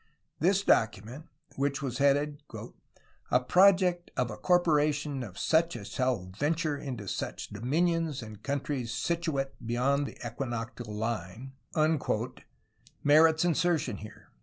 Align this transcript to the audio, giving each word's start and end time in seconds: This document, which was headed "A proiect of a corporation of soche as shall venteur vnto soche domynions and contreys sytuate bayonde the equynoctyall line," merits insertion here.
This 0.39 0.63
document, 0.63 1.27
which 1.57 1.83
was 1.83 1.99
headed 1.99 2.41
"A 3.29 3.39
proiect 3.39 4.09
of 4.17 4.31
a 4.31 4.35
corporation 4.35 5.21
of 5.21 5.37
soche 5.37 5.75
as 5.75 5.89
shall 5.89 6.25
venteur 6.39 6.83
vnto 6.83 7.07
soche 7.07 7.51
domynions 7.51 8.23
and 8.23 8.41
contreys 8.41 8.91
sytuate 8.91 9.51
bayonde 9.63 10.07
the 10.07 10.15
equynoctyall 10.25 10.89
line," 10.89 11.53
merits 13.03 13.45
insertion 13.45 13.97
here. 13.97 14.29